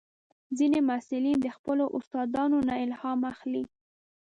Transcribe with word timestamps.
ځینې 0.57 0.79
محصلین 0.89 1.37
د 1.41 1.47
خپلو 1.55 1.85
استادانو 1.97 2.57
نه 2.67 2.75
الهام 2.85 3.19
اخلي. 3.33 3.63